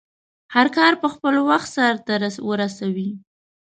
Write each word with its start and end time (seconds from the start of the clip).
هرکار 0.55 0.93
په 1.01 1.07
خپل 1.13 1.35
وخټ 1.49 1.69
سرته 1.75 2.13
ورسوی 2.49 3.09